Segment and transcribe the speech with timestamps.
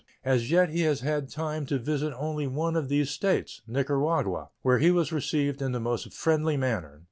[0.25, 4.79] As yet he has had time to visit only one of these States (Nicaragua), where
[4.79, 6.99] he was received in the most friendly manner.